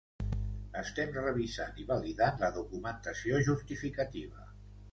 [0.79, 4.51] Estem revisant i validant la documentació justificativa.